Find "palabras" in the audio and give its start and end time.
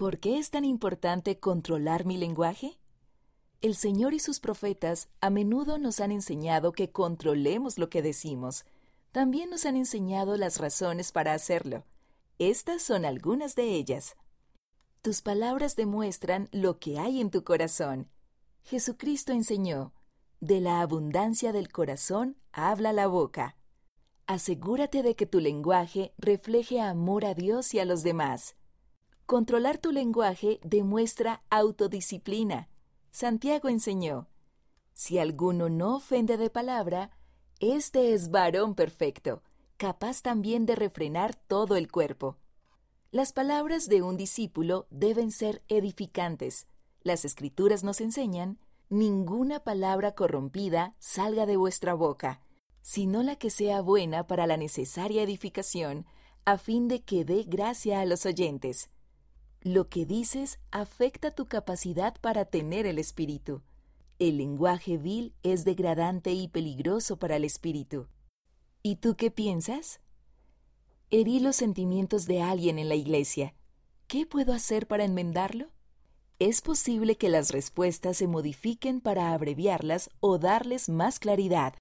15.20-15.76, 43.32-43.88